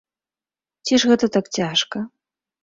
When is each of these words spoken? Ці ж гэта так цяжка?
Ці 0.85 0.93
ж 1.03 1.11
гэта 1.11 1.29
так 1.35 1.45
цяжка? 1.59 1.97